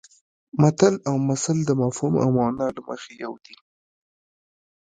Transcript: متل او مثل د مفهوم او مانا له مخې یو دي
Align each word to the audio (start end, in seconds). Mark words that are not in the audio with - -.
متل 0.61 0.93
او 1.07 1.15
مثل 1.29 1.55
د 1.65 1.69
مفهوم 1.81 2.13
او 2.23 2.29
مانا 2.37 2.67
له 2.75 2.81
مخې 2.87 3.11
یو 3.23 3.33
دي 3.45 3.55